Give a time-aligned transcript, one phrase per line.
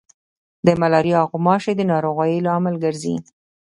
[0.65, 3.15] د ملاریا غوماشي د ناروغیو لامل ګرځي.